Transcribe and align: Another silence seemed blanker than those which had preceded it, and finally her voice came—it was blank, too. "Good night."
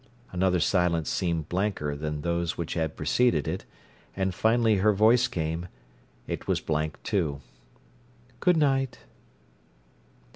Another 0.31 0.59
silence 0.59 1.11
seemed 1.11 1.47
blanker 1.47 1.95
than 1.95 2.21
those 2.21 2.57
which 2.57 2.73
had 2.73 2.95
preceded 2.97 3.47
it, 3.47 3.65
and 4.15 4.33
finally 4.33 4.77
her 4.77 4.93
voice 4.93 5.27
came—it 5.27 6.47
was 6.47 6.59
blank, 6.59 6.97
too. 7.03 7.39
"Good 8.39 8.57
night." 8.57 9.01